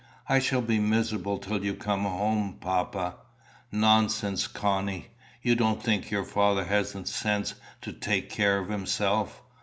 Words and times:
"I 0.27 0.39
shall 0.39 0.63
be 0.63 0.79
miserable 0.79 1.37
till 1.37 1.63
you 1.63 1.75
come 1.75 2.05
home, 2.05 2.57
papa." 2.59 3.17
"Nonsense, 3.71 4.47
Connie. 4.47 5.09
You 5.43 5.53
don't 5.55 5.79
think 5.83 6.09
your 6.09 6.25
father 6.25 6.65
hasn't 6.65 7.07
sense 7.07 7.53
to 7.81 7.93
take 7.93 8.31
care 8.31 8.57
of 8.57 8.69
himself! 8.69 9.43